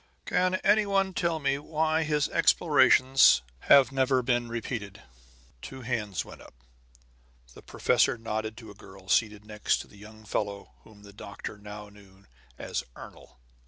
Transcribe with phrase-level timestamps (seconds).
[0.25, 5.03] Can any one tell me why his explorations have never been repeated?"
[5.61, 6.55] Two hands went up.
[7.53, 11.55] The professor nodded to a girl seated next to the young fellow whom the doctor
[11.59, 12.25] now knew
[12.57, 13.37] as "Ernol."